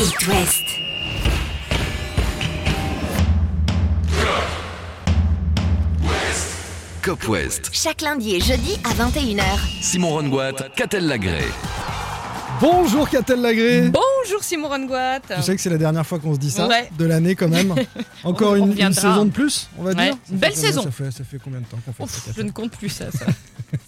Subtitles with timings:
[0.00, 0.78] It West.
[7.02, 7.70] Cop West.
[7.72, 9.42] Chaque lundi et jeudi à 21h.
[9.80, 11.44] Simon Rongoat, Catel Lagré.
[12.60, 15.20] Bonjour Catel Lagré Bonjour Simon Rongoat.
[15.34, 16.90] Tu sais que c'est la dernière fois qu'on se dit ça Ouais.
[16.98, 17.74] de l'année quand même.
[18.24, 20.04] Encore On- on une, saison de plus, on va Ouais.
[20.04, 20.16] dire.
[20.30, 20.82] Une belle combien- saison.
[20.82, 22.90] Ça fait, ça fait combien de temps qu'on fait Ouf, ça je ne compte plus
[22.90, 23.06] ça.
[23.10, 23.24] ça.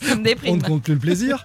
[0.01, 0.57] Ça me On déprime.
[0.57, 1.45] ne compte plus le plaisir.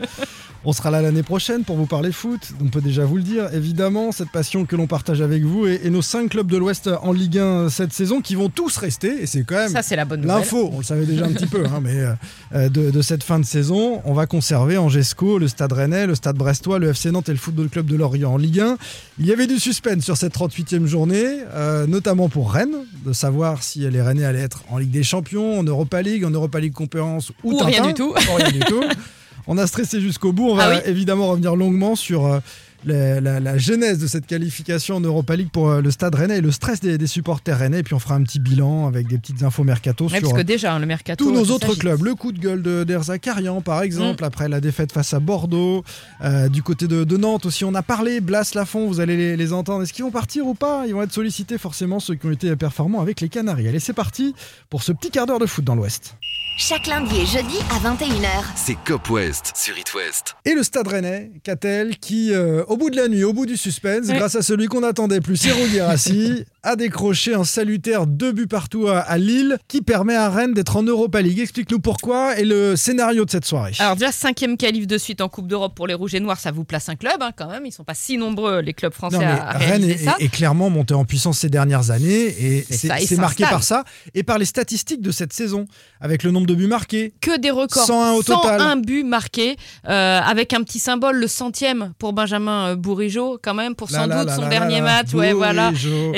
[0.66, 2.42] On sera là l'année prochaine pour vous parler foot.
[2.62, 5.82] On peut déjà vous le dire, évidemment, cette passion que l'on partage avec vous et,
[5.84, 9.22] et nos cinq clubs de l'Ouest en Ligue 1 cette saison qui vont tous rester.
[9.22, 10.26] Et c'est quand même Ça, c'est la bonne.
[10.26, 12.14] L'info, on le savait déjà un petit peu, hein, mais euh,
[12.54, 16.16] euh, de, de cette fin de saison, on va conserver Angesco, le Stade Rennais, le
[16.16, 18.78] Stade Brestois, le FC Nantes et le Football Club de Lorient en Ligue 1.
[19.20, 23.64] Il y avait du suspense sur cette 38e journée, euh, notamment pour Rennes, de savoir
[23.64, 26.74] si les Rennais allaient être en Ligue des Champions, en Europa League, en Europa League
[26.74, 28.14] Conférence ou, Ou rien du tout.
[28.14, 28.84] Ou rien du tout.
[29.48, 30.50] On a stressé jusqu'au bout.
[30.50, 30.90] On va Ah oui.
[30.90, 32.40] évidemment revenir longuement sur euh,
[32.86, 36.38] la, la- la genèse de cette qualification en Europa League pour euh, le Stade Rennais
[36.38, 37.80] et le stress des, des supporters rennais.
[37.80, 40.34] Et puis on fera un petit bilan avec des petites infos mercato Ouais, sur parce
[40.34, 41.24] euh, que déjà, hein, le mercato.
[41.26, 42.04] tous nos autres clubs.
[42.04, 44.28] Le coup de gueule de d'Erza Karian, par exemple, Mm.
[44.28, 45.84] après la défaite face à Bordeaux.
[46.24, 48.20] Euh, du côté de, de Nantes aussi, on a parlé.
[48.22, 49.84] Blas Lafont, vous allez les, les entendre.
[49.84, 50.84] Est-ce qu'ils vont partir ou pas?
[50.88, 53.68] Ils vont être sollicités forcément, ceux qui ont été performants avec les Canaries.
[53.68, 54.36] Allez, c'est parti
[54.70, 56.16] pour ce petit quart d'heure de foot dans l'Ouest.
[56.60, 58.44] Chaque lundi et jeudi à 21h.
[58.56, 60.36] C'est Cop West sur It West.
[60.44, 63.56] Et le Stade Rennais, Catel, qui, euh, au bout de la nuit, au bout du
[63.58, 64.16] suspense, Ouais.
[64.18, 68.88] grâce à celui qu'on attendait plus, Serou Guirassi, a décroché un salutaire deux buts partout
[68.88, 71.40] à, à Lille, qui permet à Rennes d'être en Europa League.
[71.40, 73.72] Explique-nous pourquoi et le scénario de cette soirée.
[73.80, 76.52] Alors déjà, cinquième qualif de suite en Coupe d'Europe pour les Rouges et Noirs, ça
[76.52, 77.66] vous place un club hein, quand même.
[77.66, 80.16] Ils sont pas si nombreux, les clubs français, Non, mais à, à Rennes est, ça.
[80.20, 83.84] est- est clairement monté en puissance ces dernières années et C'est marqué par ça
[84.14, 85.66] et par les statistiques de cette saison
[86.02, 87.14] avec le nombre de buts marqués.
[87.22, 87.86] que des records.
[87.86, 88.60] 101 au total.
[88.60, 89.56] 101 buts marqués,
[89.88, 94.06] euh, avec un petit symbole, le centième pour Benjamin euh, Bourigeaud, quand même, pour sans
[94.06, 95.14] là, doute là, son là, dernier match.
[95.14, 95.70] Ouais, voilà.
[95.72, 96.14] Bourigeaud.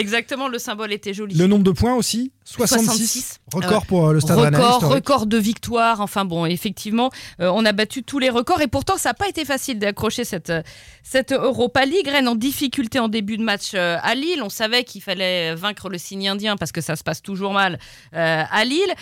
[0.48, 1.36] Le symbole était joli.
[1.36, 2.86] Le nombre de points aussi 66.
[2.86, 3.40] 66.
[3.54, 4.58] Record pour euh, le Stade Rennais.
[4.58, 4.94] record, historique.
[4.96, 6.02] record de victoires.
[6.02, 9.28] Enfin bon, effectivement, euh, on a battu tous les records et pourtant ça n'a pas
[9.28, 10.64] été facile d'accrocher cette, euh,
[11.04, 12.08] cette Europa League.
[12.08, 14.42] Rennes en difficulté en début de match euh, à Lille.
[14.42, 17.78] On savait qu'il fallait vaincre le signe indien parce que ça se passe toujours mal
[18.16, 18.94] euh, à Lille.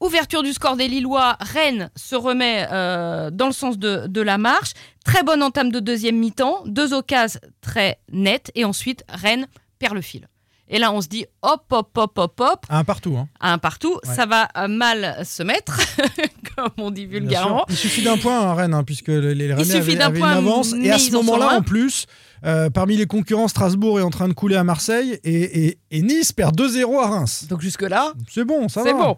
[0.00, 1.36] Ouverture du score des Lillois.
[1.40, 4.72] Rennes se remet dans le sens de, de la marche.
[5.04, 6.62] Très bonne entame de deuxième mi-temps.
[6.66, 9.46] Deux occasions très nettes et ensuite Rennes
[9.78, 10.26] perd le fil.
[10.68, 13.16] Et là, on se dit hop, hop, hop, hop, hop Un partout.
[13.16, 13.28] hein.
[13.40, 14.14] un partout, Ouais.
[14.14, 15.78] ça va euh, mal se mettre,
[16.56, 17.64] comme on dit vulgairement.
[17.68, 20.32] Il suffit d'un point à Rennes, hein, puisque les les suffit avaient, d'un avaient point,
[20.32, 20.72] une avance.
[20.74, 22.06] Et à ce moment-là, en plus,
[22.44, 26.02] euh, parmi les concurrents, Strasbourg est en train de couler à Marseille et, et- et
[26.02, 27.46] Nice perd 2-0 à Reims.
[27.48, 28.88] Donc jusque-là, C'est bon, ça va.
[28.90, 29.16] c'est bon.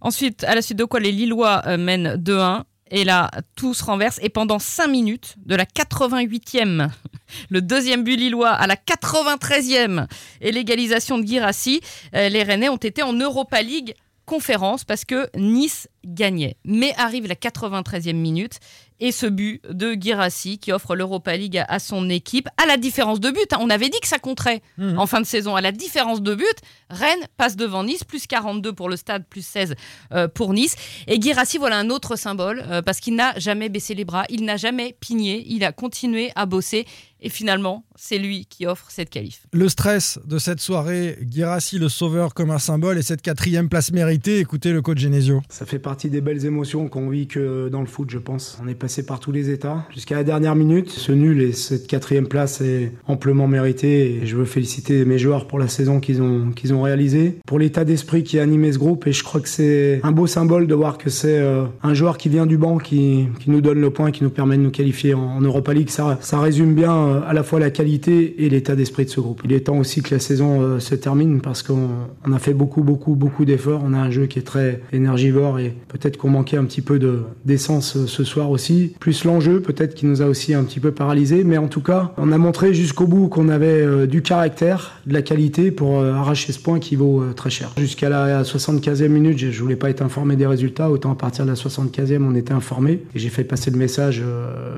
[0.00, 2.62] Ensuite, à la suite de quoi les Lillois euh, mènent 2-1.
[2.90, 4.18] Et là, tout se renverse.
[4.22, 6.90] Et pendant 5 minutes, de la 88e,
[7.50, 10.06] le deuxième but lillois à la 93e
[10.40, 11.80] et l'égalisation de Girassi,
[12.14, 13.94] euh, les Rennais ont été en Europa League
[14.26, 16.56] conférence parce que Nice gagnait.
[16.64, 18.58] Mais arrive la 93e minute
[19.00, 23.18] et ce but de Girassi qui offre l'Europa League à, son équipe, à la différence
[23.18, 23.52] de but.
[23.52, 23.58] hein.
[23.60, 24.98] On avait dit que ça compterait Mhm.
[24.98, 25.56] en fin de saison.
[25.56, 26.56] À la différence de but,
[26.90, 29.74] Rennes passe devant Nice, plus 42 pour le stade, plus 16
[30.12, 30.76] euh, pour Nice.
[31.08, 34.44] Et Girassi, voilà un autre symbole, euh, parce qu'il n'a jamais baissé les bras, il
[34.44, 36.86] n'a jamais pigné, il a continué à bosser.
[37.20, 39.46] Et finalement, c'est lui qui offre cette qualif.
[39.52, 43.92] Le stress de cette soirée, Guirassi le sauveur comme un symbole et cette quatrième place
[43.92, 45.40] méritée, écoutez le coach Genesio.
[45.48, 48.58] Ça fait partie des belles émotions qu'on vit que dans le foot, je pense.
[48.62, 50.90] On est passé par tous les états jusqu'à la dernière minute.
[50.90, 55.46] Ce nul et cette quatrième place est amplement méritée et je veux féliciter mes joueurs
[55.46, 58.78] pour la saison qu'ils ont, qu'ils ont réalisée, pour l'état d'esprit qui a animé ce
[58.78, 61.94] groupe et je crois que c'est un beau symbole de voir que c'est euh, un
[61.94, 64.62] joueur qui vient du banc qui, qui nous donne le point, qui nous permet de
[64.62, 65.90] nous qualifier en, Europa League.
[65.90, 69.20] Ça, ça résume bien euh, à la fois la qualité et l'état d'esprit de ce
[69.20, 69.42] groupe.
[69.44, 71.88] Il est temps aussi que la saison euh, se termine parce qu'on
[72.26, 73.82] on a fait beaucoup, beaucoup, beaucoup d'efforts.
[73.84, 76.98] On a un jeu qui est très énergivore et peut-être qu'on manquait un petit peu
[76.98, 78.94] de d'essence euh, ce soir aussi.
[79.00, 81.44] Plus l'enjeu, peut-être qui nous a aussi un petit peu paralysé.
[81.44, 85.12] Mais en tout cas, on a montré jusqu'au bout qu'on avait euh, du caractère, de
[85.12, 87.72] la qualité pour euh, arracher ce point qui vaut très cher.
[87.76, 90.90] Jusqu'à la 75e minute, je, je voulais pas être informé des résultats.
[90.90, 93.02] Autant à partir de la 75e, on était informé.
[93.14, 94.22] Et j'ai fait passer le message.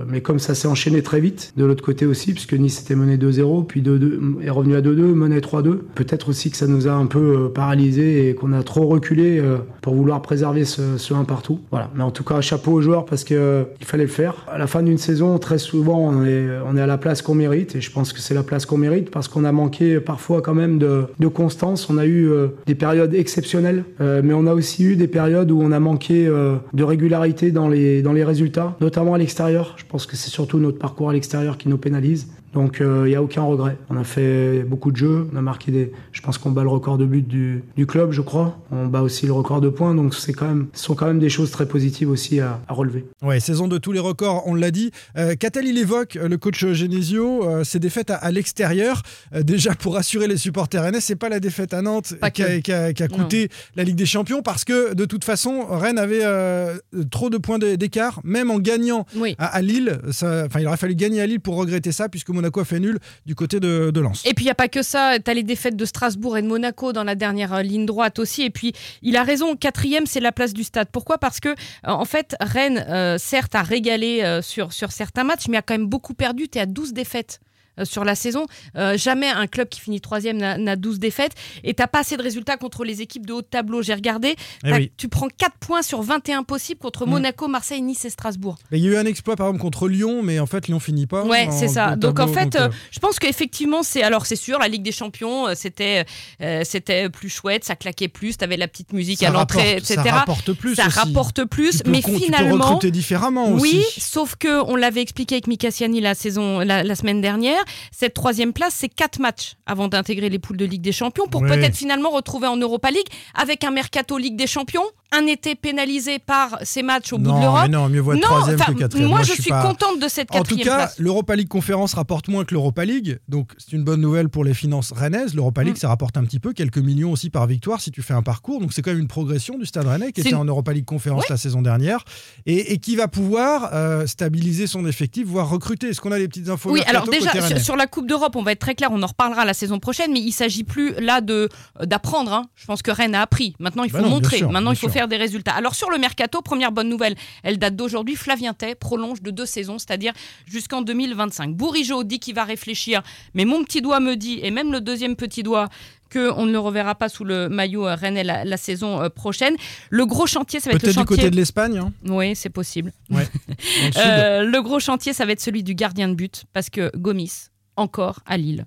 [0.08, 3.16] mais comme ça s'est enchaîné très vite, de l'autre côté aussi, puisque Nice était mené
[3.16, 5.78] 2-0, puis 2-2, est revenu à 2-2, mené 3-2.
[5.94, 9.42] Peut-être aussi que ça nous a un peu paralysé et qu'on a trop reculé
[9.82, 11.60] pour vouloir préserver ce, ce 1 partout.
[11.70, 11.90] Voilà.
[11.94, 14.34] Mais en tout cas, chapeau aux joueurs parce que euh, fallait le faire.
[14.50, 17.34] À la fin d'une saison, très souvent, on est, on est à la place qu'on
[17.34, 20.42] mérite et je pense que c'est la place qu'on mérite parce qu'on a manqué parfois
[20.42, 21.88] quand même de, de constance.
[21.90, 25.50] On a eu euh, des périodes exceptionnelles, euh, mais on a aussi eu des périodes
[25.50, 29.74] où on a manqué de régularité dans les, dans les résultats, notamment à l'extérieur.
[29.76, 33.14] Je pense que c'est surtout notre parcours à l'extérieur qui nous pénalise Donc il n'y
[33.14, 33.76] a aucun regret.
[33.90, 35.92] On a fait beaucoup de jeux, on a marqué des.
[36.12, 38.58] Je pense qu'on bat le record de buts du, du, club, je crois.
[38.72, 41.18] On bat aussi le record de points, donc c'est quand même, ce sont quand même
[41.18, 43.04] des choses très positives aussi à, à relever.
[43.22, 44.90] Ouais, saison de tous les records, on l'a dit.
[45.16, 49.02] Euh, Qu'a-t-elle il évoque le coach Genesio euh, ses défaites à, à l'extérieur.
[49.34, 53.08] Euh, déjà pour assurer les supporters Rennes, c'est pas la défaite à Nantes qui a,
[53.08, 53.48] coûté non.
[53.76, 56.76] la Ligue des Champions parce que de toute façon Rennes avait euh,
[57.10, 59.34] trop de points d'écart, même en gagnant oui.
[59.38, 59.98] à, à, Lille.
[60.10, 63.34] Ça, il aurait fallu gagner à Lille pour regretter ça puisque Monaco fait nul du
[63.34, 64.24] côté de, de Lens.
[64.24, 66.42] Et puis il n'y a pas que ça, tu as les défaites de Strasbourg et
[66.42, 68.42] de Monaco dans la dernière euh, ligne droite aussi.
[68.42, 68.72] Et puis
[69.02, 70.88] il a raison, quatrième c'est la place du stade.
[70.92, 71.18] Pourquoi?
[71.18, 71.54] Parce que
[71.84, 75.74] en fait Rennes euh, certes a régalé euh, sur, sur certains matchs mais a quand
[75.74, 77.45] même beaucoup perdu, tu es à 12 défaites euh,
[77.84, 78.46] sur la saison.
[78.76, 81.32] Euh, jamais un club qui finit troisième n'a 12 défaites.
[81.64, 83.82] Et t'as pas assez de résultats contre les équipes de haut de tableau.
[83.82, 84.36] J'ai regardé.
[84.64, 84.92] Eh oui.
[84.96, 87.10] Tu prends 4 points sur 21 possibles contre mmh.
[87.10, 88.56] Monaco, Marseille, Nice et Strasbourg.
[88.72, 91.06] Il y a eu un exploit par exemple contre Lyon, mais en fait Lyon finit
[91.06, 91.24] pas.
[91.24, 91.90] Ouais, c'est ça.
[91.90, 92.68] Tableau, donc en fait, donc, euh...
[92.90, 96.04] je pense qu'effectivement, c'est alors c'est sûr, la Ligue des Champions, c'était
[96.42, 98.36] euh, c'était plus chouette, ça claquait plus.
[98.36, 100.00] T'avais la petite musique ça à l'entrée, etc.
[100.04, 100.74] Ça rapporte plus.
[100.74, 100.98] Ça aussi.
[100.98, 103.62] rapporte plus, mais finalement, tu peux différemment aussi.
[103.62, 107.62] Oui, sauf que on l'avait expliqué avec Mika Siani la saison la, la semaine dernière.
[107.92, 111.42] Cette troisième place, c'est quatre matchs avant d'intégrer les poules de Ligue des Champions pour
[111.42, 111.48] Ouais.
[111.56, 116.18] peut-être finalement retrouver en Europa League avec un mercato Ligue des Champions, un été pénalisé
[116.18, 117.68] par ces matchs au bout de l'Europe.
[117.70, 119.08] non, mieux vaut être troisième que quatrième.
[119.08, 121.48] Moi, Moi, je suis suis pas- contente de cette En tout quatrième cas, l'Europa League
[121.48, 125.34] Conférence rapporte moins que l'Europa League, donc c'est une bonne nouvelle pour les finances rennaises.
[125.34, 125.78] L'Europa League, Mm.
[125.80, 128.60] ça rapporte un petit peu, quelques millions aussi par victoire si tu fais un parcours.
[128.60, 130.84] Donc c'est quand même une progression du Stade Rennais qui était une- en Europa League
[130.84, 132.04] Conférence la saison dernière
[132.46, 135.88] et, et qui va pouvoir euh, stabiliser son effectif, voire recruter.
[135.88, 138.52] Est-ce qu'on a des petites infos Oui, alors déjà sur, la Coupe d'Europe, on va
[138.52, 141.48] être très clair, on en reparlera la saison prochaine, mais il s'agit plus là de
[141.80, 142.32] euh, d'apprendre.
[142.32, 142.46] hein.
[142.54, 143.54] Je pense que Rennes a appris.
[143.60, 144.36] Maintenant, il faut Bah non, bien montrer.
[144.38, 144.92] sûr, Maintenant, il faut sûr.
[144.96, 145.52] Faire des résultats.
[145.52, 148.16] Alors sur le mercato, première bonne nouvelle, elle date d'aujourd'hui.
[148.16, 150.12] Flavien Tay prolonge de deux saisons, c'est-à-dire
[150.46, 151.54] jusqu'en 2025.
[151.54, 153.02] Bourigeau dit qu'il va réfléchir,
[153.34, 155.68] mais mon petit doigt me dit, et même le deuxième petit doigt,
[156.10, 159.56] qu'on ne le reverra pas sous le maillot euh, rennais la, la saison euh, prochaine.
[159.90, 161.78] Le gros chantier, ça va être le du côté de l'Espagne.
[161.78, 161.92] hein.
[162.06, 162.92] Oui, c'est possible.
[163.10, 163.26] Ouais.
[163.48, 163.98] Le.
[163.98, 167.48] Euh, le gros chantier, ça va être celui du gardien de but, parce que Gomis,
[167.76, 168.66] encore à Lille,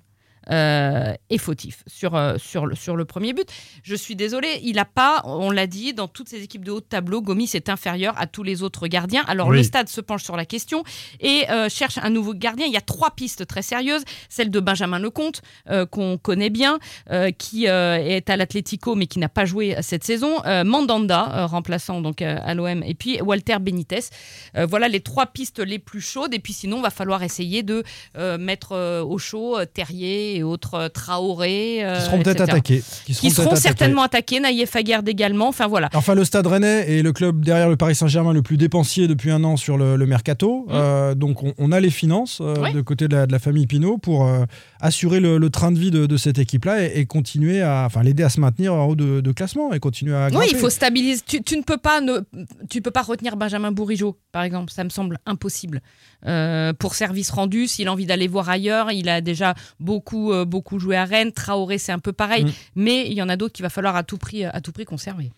[0.50, 3.48] euh, est fautif sur, euh, sur, le, sur le premier but.
[3.82, 6.80] Je suis désolée, il n'a pas, on l'a dit, dans toutes ces équipes de haut
[6.80, 9.22] de tableau, Gomis est inférieur à tous les autres gardiens.
[9.28, 9.58] Alors Oui.
[9.58, 10.82] le stade se penche sur la question
[11.20, 12.66] et euh, cherche un nouveau gardien.
[12.66, 14.02] Il y a trois pistes très sérieuses.
[14.28, 16.78] Celle de Benjamin Lecomte, euh, qu'on connaît bien,
[17.38, 20.36] qui est à l'Atlético mais qui n'a pas joué cette saison.
[20.64, 24.00] Mandanda, remplaçant donc à l'OM, et puis Walter Benitez.
[24.68, 26.34] Voilà les trois pistes les plus chaudes.
[26.34, 27.84] Et puis sinon, va falloir essayer de
[28.38, 31.84] mettre au chaud Terrier et autres euh, Traoré.
[31.84, 32.82] euh, Qui seront peut-être attaqués.
[33.06, 33.60] Qui seront, Qui seront peut-être attaqués.
[33.78, 34.40] certainement attaqués.
[34.40, 35.48] Naïef Aguerd également.
[35.48, 35.88] Enfin voilà.
[35.94, 39.30] Enfin, le Stade Rennais est le club derrière le Paris Saint-Germain le plus dépensier depuis
[39.30, 40.66] un an sur le, le mercato.
[40.70, 42.72] Euh, donc, on, on a les finances euh, Mmh.
[42.74, 44.44] De côté de la, de la famille Pinault pour euh,
[44.80, 48.02] assurer le, le train de vie de, de cette équipe-là et, et continuer à, enfin,
[48.02, 50.28] l'aider à se maintenir en haut de, de classement et continuer à.
[50.32, 51.22] Oui, il faut stabiliser.
[51.26, 52.18] Tu, tu ne peux pas ne,
[52.68, 54.72] tu peux pas retenir Benjamin Bourigeau, par exemple.
[54.72, 55.80] Ça me semble impossible.
[56.78, 60.78] Pour service rendu, s'il a envie d'aller voir ailleurs, il a déjà beaucoup, euh, beaucoup
[60.78, 61.32] joué à Rennes.
[61.32, 62.44] Traoré, c'est un peu pareil.
[62.44, 62.50] Mm.
[62.76, 64.84] Mais il y en a d'autres qu'il va falloir à tout prix, à tout prix
[64.84, 65.30] conserver.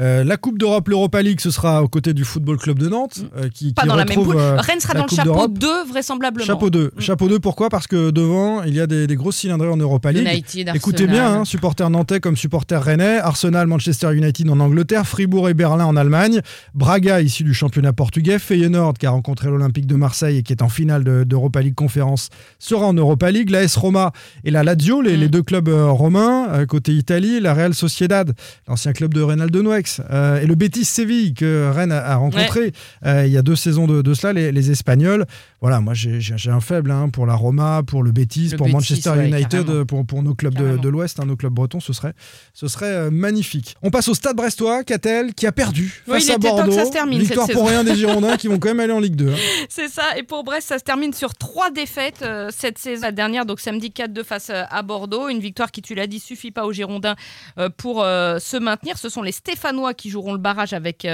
[0.00, 3.18] Euh, la Coupe d'Europe, l'Europa League, ce sera aux côtés du Football Club de Nantes,
[3.36, 3.72] euh, qui, Mm.
[3.74, 4.36] Pas qui dans la même poule.
[4.36, 5.58] euh, Rennes sera dans le chapeau d'Europe.
[5.58, 6.46] 2, vraisemblablement.
[6.46, 6.92] Chapeau 2.
[6.96, 7.00] Mm.
[7.00, 7.68] Chapeau 2, pourquoi?
[7.68, 10.26] Parce que devant, il y a des, des grosses cylindrées en Europa League.
[10.28, 15.48] United, Écoutez bien, hein, supporters nantais comme supporters rennais, Arsenal, Manchester United en Angleterre, Fribourg
[15.48, 16.42] et Berlin en Allemagne,
[16.74, 20.62] Braga issu du championnat portugais, Feyenoord qui a rencontré l'Olympique de Marseille et qui est
[20.62, 22.28] en finale de- d'Europa League Conférence
[22.60, 24.12] sera en Europa League, la S Roma
[24.44, 25.20] et la Lazio, les, Mm.
[25.20, 28.32] les deux clubs euh, romains, euh, côté Italie, la Real Sociedad,
[28.68, 32.72] l'ancien club de Reynaldo Nuex, euh, et le Betis Séville que Rennes a, a rencontré
[33.04, 35.26] il y a deux saisons de, de cela, les, les Espagnols.
[35.60, 38.74] Voilà, moi j'ai un faible hein, pour la Roma, pour le Betis, Le pour Betis,
[38.74, 40.82] Manchester ouais, United, pour, pour nos clubs de, Carrément.
[40.82, 42.12] de l'Ouest, hein, nos clubs bretons, ce serait,
[42.54, 43.76] ce serait magnifique.
[43.82, 46.70] On passe au Stade Brestois, Catel, qui a perdu Oui, face à Bordeaux.
[46.72, 47.82] ça se termine, Victoire cette pour saison.
[47.82, 49.30] rien des Girondins qui vont quand même aller en Ligue 2.
[49.32, 49.36] hein.
[49.68, 50.02] C'est ça.
[50.16, 53.02] Et pour Brest, ça se termine sur trois défaites euh, cette saison.
[53.02, 55.28] La dernière, donc samedi 4-2 face euh, à Bordeaux.
[55.28, 57.16] Une victoire qui, tu l'as dit, suffit pas aux Girondins
[57.58, 58.98] euh, pour euh, se maintenir.
[58.98, 61.06] Ce sont les Stéphanois qui joueront le barrage avec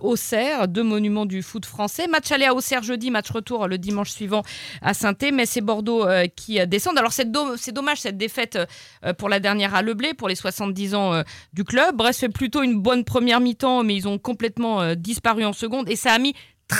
[0.00, 2.06] Auxerre, deux monuments du foot français.
[2.08, 4.42] Match aller à Auxerre jeudi, match retour le dimanche suivant
[4.82, 6.98] à saint mais c'est Bordeaux qui descendent.
[6.98, 8.58] Alors c'est do- c'est dommage cette défaite
[9.18, 11.96] pour la dernière à Leblé, pour les 70 ans du club.
[11.96, 15.96] Brest fait plutôt une bonne première mi-temps, mais ils ont complètement disparu en seconde et
[15.96, 16.34] ça a mis
[16.68, 16.78] très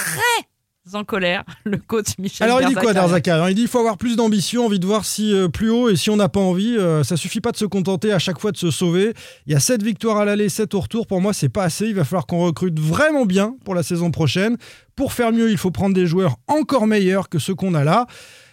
[0.95, 2.92] en colère le coach Michel Alors il dit quoi.
[2.92, 5.88] Derzakarian Il dit il faut avoir plus d'ambition, envie de voir si euh, plus haut
[5.88, 8.40] et si on n'a pas envie, euh, ça suffit pas de se contenter à chaque
[8.40, 9.14] fois de se sauver.
[9.47, 11.07] Il y a 7 victoires à l'aller, 7 au retour.
[11.07, 11.87] Pour moi, c'est pas assez.
[11.87, 14.57] Il va falloir qu'on recrute vraiment bien pour la saison prochaine.
[14.97, 18.07] Pour faire mieux, il faut prendre des joueurs encore meilleurs que ceux qu'on a là.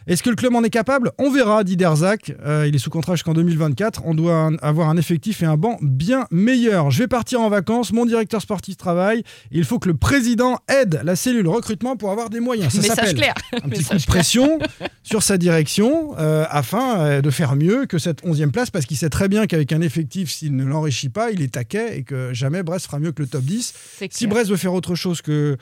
[0.07, 1.11] Est-ce que le club en est capable?
[1.17, 2.31] On verra, dit Derzac.
[2.45, 4.03] Euh, il est sous contrat jusqu'en 2024.
[4.05, 6.91] On doit un- avoir un effectif et un banc bien meilleur.
[6.91, 7.91] Je vais partir en vacances.
[7.91, 9.23] Mon directeur sportif travaille.
[9.51, 12.71] Il faut que le président aide la cellule recrutement pour avoir des moyens.
[12.73, 13.33] Ça s'appelle clair.
[13.63, 14.59] un petit coup de pression
[15.01, 18.97] sur sa direction euh, afin euh, de faire mieux que cette 11e place parce qu'il
[18.97, 22.31] sait très bien qu'avec un effectif, s'il ne l'enrichit pas, il est taquet et que
[22.33, 23.73] jamais Brest fera mieux que le top 10.
[23.97, 24.27] C'est Si.
[24.27, 25.57] Brest veut faire autre chose que,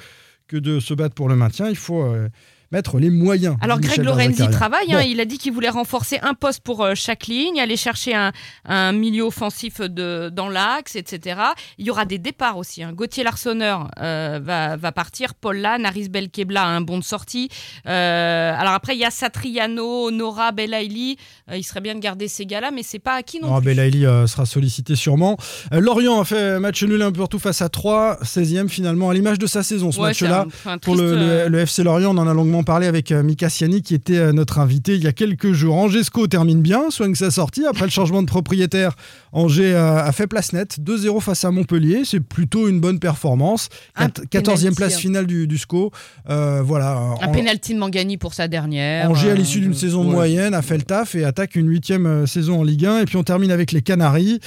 [0.47, 2.27] que de se battre pour le maintien, il faut euh,
[2.73, 3.55] mettre les moyens.
[3.61, 6.93] Alors Greg Lorenzi travaille, hein, il a dit qu'il voulait renforcer un poste pour euh,
[6.95, 8.31] chaque ligne, aller chercher un,
[8.65, 11.39] un milieu offensif de, dans l'axe, etc.
[11.77, 12.83] Il y aura des départs aussi.
[12.83, 12.91] hein.
[12.93, 17.49] Gauthier Larsonneur euh, va, va partir, Paul Lann, Aris Belkebla a un bon de sortie.
[17.87, 21.17] Euh, alors après, il y a Satriano, Nora, Belaïli.
[21.51, 23.65] Euh, il serait bien de garder ces gars-là, mais c'est pas acquis non Non, plus.
[23.67, 25.37] Belaïli euh, sera sollicité sûrement.
[25.71, 29.37] Lorient a fait match nul un peu partout face à 3, 16e finalement, à l'image
[29.39, 30.45] de sa saison ce Ouais, match-là.
[30.63, 33.49] Pour triste, le, le- le FC Lorient, on en a longuement parlé avec euh, Mika
[33.49, 35.75] Siani qui était euh, notre invité il y a quelques jours.
[35.75, 37.65] Angesco termine bien, soigne sa sortie.
[37.65, 38.95] Après le changement de propriétaire,
[39.31, 40.79] Angers euh, a fait place nette.
[40.79, 43.69] 2-0 face à Montpellier, c'est plutôt une bonne performance.
[43.95, 44.99] Un Quat- 14e penalty, place hein.
[44.99, 45.91] finale du, du SCO.
[46.29, 46.97] Euh, voilà.
[47.21, 49.09] Un En- pénalty de Mangani pour sa dernière.
[49.09, 50.11] Angers, à l'issue d'une saison ouais.
[50.11, 52.99] moyenne, a fait le taf et attaque une huitième euh, saison en Ligue 1.
[53.01, 54.39] Et puis on termine avec les Canaries.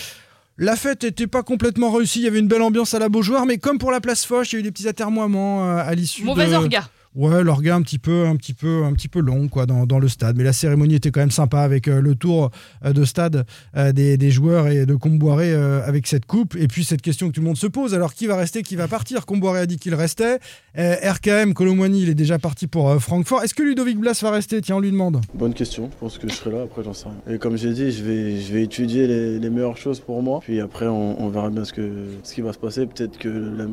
[0.58, 2.20] La fête n'était pas complètement réussie.
[2.20, 4.50] Il y avait une belle ambiance à la Beaujoire, mais comme pour la place Foch,
[4.52, 6.24] il y a eu des petits atermoiements à l'issue.
[6.24, 6.54] Mauvais de...
[6.54, 6.88] orga.
[7.16, 10.08] Ouais, l'orga un petit peu, un petit peu, un petit peu long quoi dans, le
[10.08, 10.36] stade.
[10.36, 12.50] Mais la cérémonie était quand même sympa avec euh, le tour
[12.84, 16.56] euh, de stade euh, des, joueurs et de Comboiré avec cette coupe.
[16.56, 17.94] Et puis cette question que tout le monde se pose.
[17.94, 19.24] Alors qui va rester, qui va partir?
[19.24, 20.40] Comboiré a dit qu'il restait.
[20.76, 23.42] RKM, Colomwani, il est déjà parti pour Francfort.
[23.42, 24.60] Est-ce que Ludovic Blas va rester?
[24.60, 25.22] Tiens, on lui demande.
[25.32, 27.34] Bonne question, je pense que je serai là, après j'en sais rien.
[27.34, 30.60] Et comme j'ai dit, je vais, je vais étudier les, meilleures choses pour moi, puis
[30.60, 31.90] après on, verra bien ce, que,
[32.22, 32.84] ce qui va se passer.
[32.84, 33.28] Peut-être que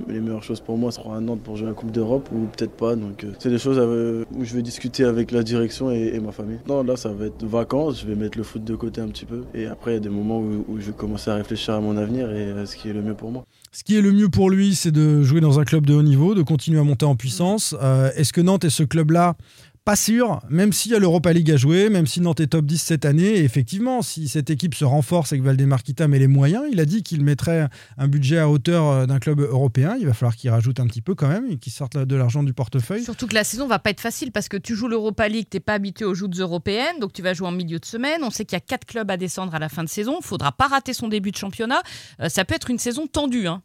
[0.07, 2.77] les meilleures choses pour moi seront à Nantes pour jouer la Coupe d'Europe, ou peut-être
[2.77, 2.95] pas.
[2.95, 6.59] Donc c'est des choses euh, où je vais discuter avec la direction et, ma famille.
[6.67, 9.25] Non, là ça va être vacances, je vais mettre le foot de côté un petit
[9.25, 9.43] peu.
[9.53, 11.81] Et après il y a des moments où, où je vais commencer à réfléchir à
[11.81, 13.45] mon avenir et à ce qui est le mieux pour moi.
[13.71, 16.03] Ce qui est le mieux pour lui, c'est de jouer dans un club de haut
[16.03, 17.75] niveau, de continuer à monter en puissance.
[17.81, 19.35] Euh, Est-ce que Nantes est ce club-là
[19.85, 22.65] Pas sûr, même s'il y a l'Europa League à jouer, même si Nantes est top
[22.65, 23.39] 10 cette année.
[23.39, 26.85] Effectivement, si cette équipe se renforce et que Valdemar Kita met les moyens, il a
[26.85, 29.97] dit qu'il mettrait un budget à hauteur euh, d'un club européen.
[29.99, 32.43] Il va falloir qu'il rajoute un petit peu quand même et qu'il sorte de l'argent
[32.43, 33.03] du portefeuille.
[33.03, 35.59] Surtout que la saison va pas être facile parce que tu joues l'Europa League, t'es
[35.59, 38.23] pas habitué aux joutes européennes, donc tu vas jouer en milieu de semaine.
[38.23, 40.21] On sait qu'il y a quatre clubs à descendre à la fin de saison.
[40.21, 41.83] Faudra pas rater son début de championnat.
[42.21, 43.47] Euh, ça peut être une saison tendue.
[43.47, 43.61] Hein.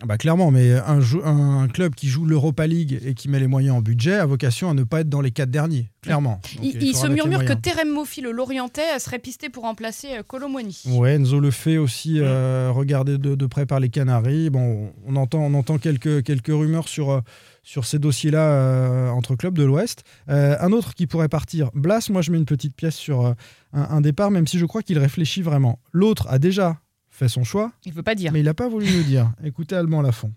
[0.00, 3.76] Ah bah clairement, mais un, club qui joue l'Europa League et qui met les moyens
[3.76, 6.40] en budget a vocation à ne pas être dans les quatre derniers, clairement.
[6.56, 7.52] Donc, il se murmure que.
[7.52, 10.82] Terem Moffi, le Lorientais, euh, serait pisté pour remplacer euh, Colomwani.
[10.86, 14.50] Ouais, Enzo le fait aussi euh, regarder de, de près par les Canaries.
[14.50, 17.22] Bon, on entend, on entend quelques, quelques rumeurs sur,
[17.62, 20.04] sur ces dossiers-là euh, entre clubs de l'Ouest.
[20.28, 23.36] Euh, un autre qui pourrait partir, Blas, moi je mets une petite pièce sur un,
[23.72, 25.78] un départ, même si je crois qu'il réfléchit vraiment.
[25.92, 26.80] L'autre a déjà
[27.12, 28.32] fait son choix, Il veut pas dire.
[28.32, 29.30] mais il n'a pas voulu nous dire.
[29.44, 30.32] Écoutez Allemand à la fond.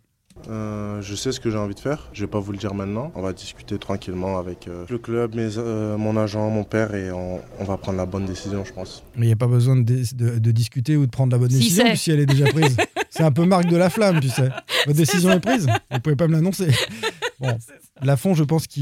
[0.50, 2.10] Euh, je sais ce que j'ai envie de faire.
[2.12, 3.10] Je vais pas vous le dire maintenant.
[3.15, 7.10] On va discuter tranquillement avec euh, le club, mes, euh, mon agent, mon père et
[7.10, 9.03] on, on va prendre la bonne décision, je pense.
[9.15, 11.50] Mais il n'y a pas besoin de, de- de discuter ou de prendre la bonne
[11.50, 12.75] Si, décision si elle est déjà prise.
[13.10, 14.50] c'est un peu marque de la flamme, tu sais.
[14.86, 15.67] Votre décision est prise.
[15.89, 16.67] Vous pouvez pas me l'annoncer.
[17.39, 17.58] Bon.
[18.01, 18.80] Lafont, je pense que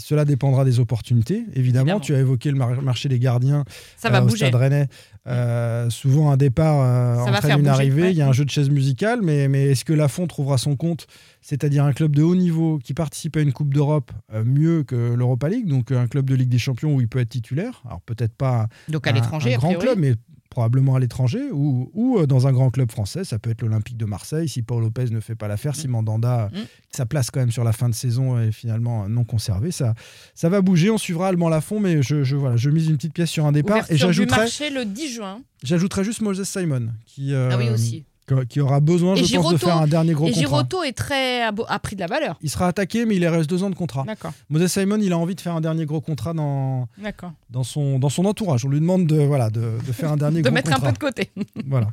[0.00, 1.44] cela dépendra des opportunités.
[1.54, 2.00] Évidemment, Évidemment.
[2.00, 3.64] tu as évoqué le mar- marché des gardiens
[3.96, 4.46] Ça va euh, au bouger.
[4.48, 4.88] Stade Rennais.
[5.28, 8.02] Euh, souvent, un départ euh, entraîne une arrivée.
[8.02, 8.12] ouais.
[8.12, 10.76] Il y a un jeu de chaise musicale, mais, mais est-ce que Lafont trouvera son
[10.76, 11.06] compte
[11.40, 14.12] C'est-à-dire un club de haut niveau qui participe à une Coupe d'Europe
[14.44, 17.28] mieux que l'Europa League, donc un club de Ligue des Champions où il peut être
[17.30, 17.82] titulaire?
[17.86, 19.78] Alors peut-être pas Donc à un- grand priori.
[19.78, 20.14] club, mais
[20.56, 23.24] probablement à l'étranger ou, ou euh, dans un grand club français.
[23.24, 26.48] Ça peut être l'Olympique de Marseille si Paul Lopez ne fait pas l'affaire, si Mandanda,
[26.50, 26.58] Mm.
[26.90, 29.70] sa place quand même sur la fin de saison est finalement non conservée.
[29.70, 29.92] Ça,
[30.34, 33.12] ça va bouger, on suivra Allemand Lafont, mais je, je, voilà, je mise une petite
[33.12, 35.40] pièce sur un départ et Ouverture j'ajouterai, le 10 juin.
[35.62, 38.04] j'ajouterai juste Moses Simon qui, euh, ah oui, aussi.
[38.48, 40.40] Qui- aura besoin, Et je pense, de faire un dernier gros Et contrat.
[40.40, 42.36] Giroto est très a, pris de la valeur.
[42.42, 44.04] Il sera attaqué, mais il reste deux ans de contrat.
[44.06, 46.88] D'accord, Moses Simon, il a envie de faire un dernier gros contrat dans,
[47.62, 48.64] son, dans son entourage.
[48.64, 50.88] On lui demande de, voilà, de, de faire un dernier De gros mettre contrat.
[50.88, 51.30] un peu de côté.
[51.66, 51.88] Voilà.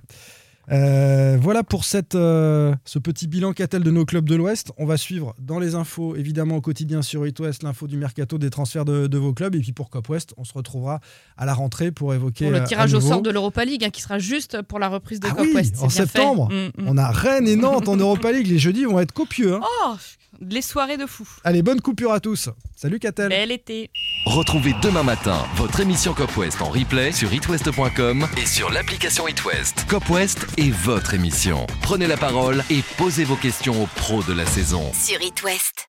[0.72, 4.72] Euh, voilà pour cette, euh, ce petit bilan qu'a-t-elle de nos clubs de l'Ouest.
[4.78, 8.38] On va suivre dans les infos, évidemment au quotidien sur It West, l'info du mercato
[8.38, 9.56] des transferts de, de vos clubs.
[9.56, 11.02] Et puis pour Cop West, on se retrouvera
[11.38, 12.46] à la rentrée pour évoquer.
[12.46, 14.80] Pour euh, le à tirage au sort de l'Europa League, hein, qui sera juste pour
[14.80, 15.76] la reprise de Ah Cop oui, West.
[15.82, 16.50] en septembre.
[16.50, 16.88] Mm, mm.
[16.88, 18.48] On a Rennes et Nantes en Europa League.
[18.48, 19.56] Les jeudis vont être copieux.
[19.56, 19.62] hein.
[19.86, 19.94] Oh,
[20.50, 21.28] les soirées de fou.
[21.44, 22.50] Allez, bonne coupure à tous.
[22.76, 23.30] Salut Catel.
[23.30, 23.90] Bel été.
[24.26, 29.86] Retrouvez demain matin votre émission Cop West en replay sur itwest.com et sur l'application itwest.
[29.88, 31.66] Cop West est votre émission.
[31.82, 34.92] Prenez la parole et posez vos questions aux pros de la saison.
[34.94, 35.82] Sur It West.